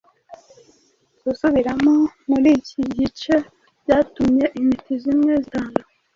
[1.23, 1.93] Gusubiramo
[2.29, 3.33] muri iki gice
[3.83, 5.81] byatumye intiti zimwe zitanga